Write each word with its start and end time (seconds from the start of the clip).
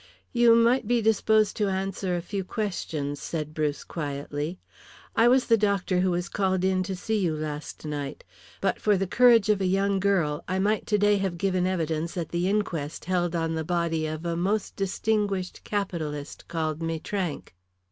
"You 0.33 0.55
might 0.55 0.87
be 0.87 0.99
disposed 0.99 1.55
to 1.57 1.67
answer 1.69 2.15
a 2.17 2.23
few 2.23 2.43
questions," 2.43 3.21
said 3.21 3.53
Bruce, 3.53 3.83
quietly. 3.83 4.57
"I 5.15 5.27
was 5.27 5.45
the 5.45 5.59
doctor 5.59 5.99
who 5.99 6.09
was 6.09 6.27
called 6.27 6.63
in 6.63 6.81
to 6.89 6.95
see 6.95 7.19
you 7.19 7.35
last 7.35 7.85
night. 7.85 8.23
But 8.61 8.81
for 8.81 8.97
the 8.97 9.05
courage 9.05 9.47
of 9.47 9.61
a 9.61 9.67
young 9.67 9.99
girl, 9.99 10.43
I 10.47 10.57
might 10.57 10.87
today 10.87 11.17
have 11.17 11.37
given 11.37 11.67
evidence 11.67 12.17
at 12.17 12.29
the 12.29 12.49
inquest 12.49 13.05
held 13.05 13.35
on 13.35 13.53
the 13.53 13.63
body 13.63 14.07
of 14.07 14.25
a 14.25 14.35
most 14.35 14.75
distinguished 14.75 15.63
capitalist 15.63 16.47
called 16.47 16.81
Maitrank." 16.81 17.53